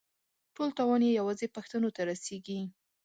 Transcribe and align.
ټول 0.55 0.69
تاوان 0.77 1.01
یې 1.07 1.11
یوازې 1.19 1.47
پښتنو 1.55 1.89
ته 1.95 2.01
رسېږي. 2.09 2.59